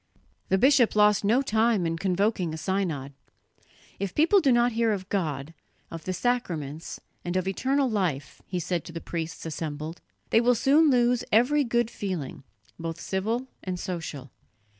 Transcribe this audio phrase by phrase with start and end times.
[0.49, 3.13] The bishop lost no time in convoking a synod.
[3.99, 5.53] "If people do not hear of God,
[5.91, 10.01] of the sacraments, and of eternal life," he said to the priests assembled,
[10.31, 12.43] "they will soon lose every good feeling,
[12.79, 14.31] both civil and social.